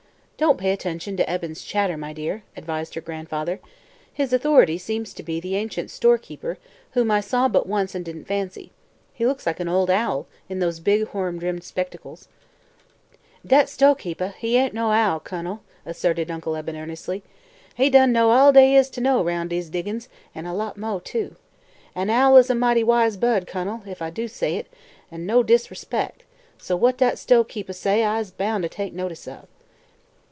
"Don't 0.37 0.57
pay 0.57 0.71
attention 0.71 1.15
to 1.17 1.29
Eben's 1.29 1.61
chatter, 1.61 1.95
my 1.97 2.13
dear," 2.13 2.41
advised 2.57 2.95
her 2.95 2.99
grandfather. 3.01 3.59
"His 4.11 4.33
authority 4.33 4.79
seems 4.79 5.13
to 5.13 5.21
be 5.21 5.39
the 5.39 5.55
ancient 5.55 5.91
storekeeper, 5.91 6.57
whom 6.93 7.11
I 7.11 7.19
saw 7.21 7.47
but 7.47 7.67
once 7.67 7.93
and 7.93 8.03
didn't 8.03 8.25
fancy. 8.25 8.71
He 9.13 9.27
looks 9.27 9.45
like 9.45 9.59
an 9.59 9.69
old 9.69 9.91
owl, 9.91 10.25
in 10.49 10.57
those 10.57 10.79
big, 10.79 11.09
horn 11.09 11.37
rimmed 11.37 11.63
spectacles." 11.63 12.27
"Dat 13.45 13.67
stoahkeepeh 13.67 14.33
ain' 14.43 14.71
no 14.73 14.91
owl, 14.91 15.19
Kun'l," 15.19 15.59
asserted 15.85 16.31
Uncle 16.31 16.55
Eben 16.55 16.75
earnestly. 16.75 17.21
"He 17.75 17.91
done 17.91 18.11
know 18.11 18.31
all 18.31 18.51
dey 18.51 18.73
is 18.75 18.89
to 18.91 19.01
know 19.01 19.23
'roun' 19.23 19.47
dese 19.47 19.69
diggin's, 19.69 20.09
an' 20.33 20.47
a 20.47 20.55
lot 20.55 20.75
moah, 20.75 21.01
too. 21.01 21.35
An' 21.93 22.09
a 22.09 22.13
owl 22.13 22.37
is 22.37 22.49
a 22.49 22.55
mighty 22.55 22.83
wise 22.83 23.15
bird, 23.15 23.45
Kun'l, 23.45 23.83
ef 23.85 24.01
I 24.01 24.09
do 24.09 24.27
say 24.27 24.55
it, 24.55 24.65
an' 25.11 25.27
no 25.27 25.43
disrespec'; 25.43 26.25
so 26.57 26.75
what 26.75 26.97
dat 26.97 27.17
stoahkeepeh 27.19 27.75
say 27.75 28.03
I's 28.03 28.31
boun' 28.31 28.63
to 28.63 28.69
take 28.69 28.93
notice 28.95 29.27
of." 29.27 29.47